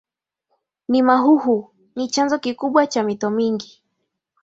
[0.89, 3.83] nimahuhu ni chanzo kikubwa cha mito mingi